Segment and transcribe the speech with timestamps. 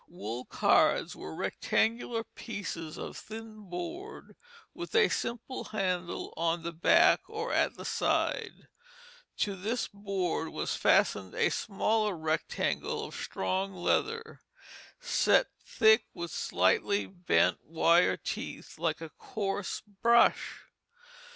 [0.07, 4.35] Wool cards were rectangular pieces of thin board,
[4.73, 8.67] with a simple handle on the back or at the side;
[9.37, 14.41] to this board was fastened a smaller rectangle of strong leather,
[14.99, 20.61] set thick with slightly bent wire teeth, like a coarse brush.